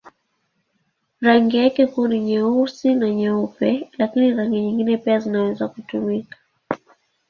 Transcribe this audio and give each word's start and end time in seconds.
Rangi 1.21 1.57
yake 1.57 1.87
kuu 1.87 2.07
ni 2.07 2.19
nyeusi 2.19 2.95
na 2.95 3.09
nyeupe, 3.09 3.89
lakini 3.97 4.31
rangi 4.33 4.61
nyingine 4.61 4.97
pia 4.97 5.19
zinaweza 5.19 5.67
kutumika. 5.67 6.37